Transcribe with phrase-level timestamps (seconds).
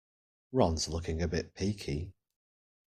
[0.51, 2.15] Ron's looking a bit peaky.